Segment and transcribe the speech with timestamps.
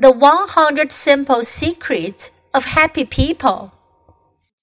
[0.00, 3.72] The 100 Simple Secrets of Happy People.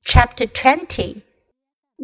[0.06, 1.24] Chapter 20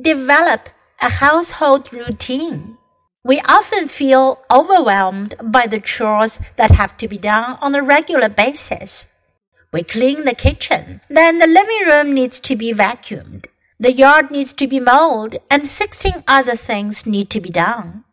[0.01, 0.67] Develop
[1.01, 2.77] a household routine.
[3.23, 8.27] We often feel overwhelmed by the chores that have to be done on a regular
[8.27, 9.07] basis.
[9.71, 13.45] We clean the kitchen, then the living room needs to be vacuumed,
[13.79, 18.03] the yard needs to be mowed, and 16 other things need to be done.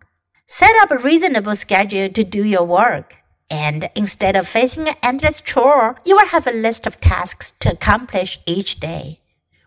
[0.46, 3.16] Set up a reasonable schedule to do your work.
[3.50, 7.72] And instead of facing an endless chore, you will have a list of tasks to
[7.72, 9.20] accomplish each day.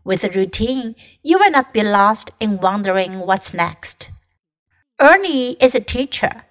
[0.04, 4.12] With a routine, you will not be lost in wondering what's next.
[5.00, 6.44] Ernie is a teacher.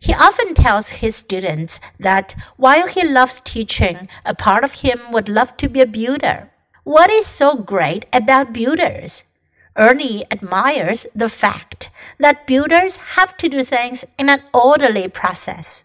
[0.00, 5.28] He often tells his students that while he loves teaching, a part of him would
[5.28, 6.50] love to be a builder.
[6.84, 9.24] What is so great about builders?
[9.76, 15.84] Ernie admires the fact that builders have to do things in an orderly process.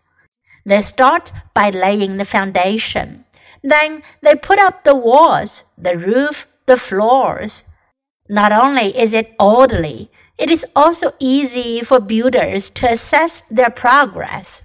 [0.66, 3.26] They start by laying the foundation.
[3.64, 7.64] Then they put up the walls, the roof, the floors.
[8.28, 14.64] Not only is it orderly, it is also easy for builders to assess their progress.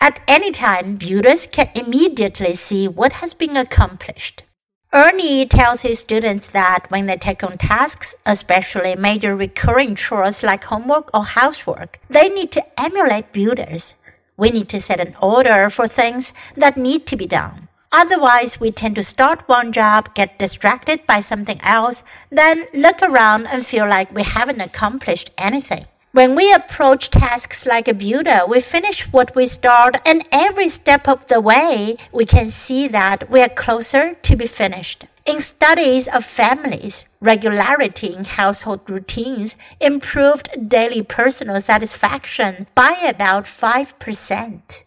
[0.00, 4.44] At any time, builders can immediately see what has been accomplished.
[4.92, 10.64] Ernie tells his students that when they take on tasks, especially major recurring chores like
[10.64, 13.94] homework or housework, they need to emulate builders.
[14.42, 17.68] We need to set an order for things that need to be done.
[17.92, 23.46] Otherwise, we tend to start one job, get distracted by something else, then look around
[23.46, 25.84] and feel like we haven't accomplished anything.
[26.10, 31.06] When we approach tasks like a builder, we finish what we start, and every step
[31.06, 35.06] of the way, we can see that we are closer to be finished.
[35.32, 44.84] In studies of families, regularity in household routines improved daily personal satisfaction by about 5%.